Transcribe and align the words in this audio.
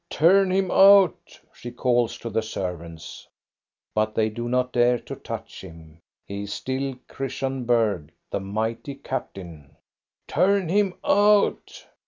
"Turn 0.09 0.49
him 0.49 0.71
out!" 0.71 1.39
she 1.53 1.69
calls 1.69 2.17
to 2.17 2.31
the 2.31 2.41
servants. 2.41 3.27
But 3.93 4.15
they 4.15 4.29
do 4.31 4.49
not 4.49 4.73
dare 4.73 4.97
to 4.97 5.15
touch 5.15 5.61
him. 5.63 5.99
He 6.25 6.41
is 6.41 6.53
still 6.53 6.95
Christian 7.07 7.65
Bergh, 7.67 8.09
the 8.31 8.39
mighty 8.39 8.95
captain." 8.95 9.75
Turn 10.27 10.69
him 10.69 10.95
out 11.03 11.85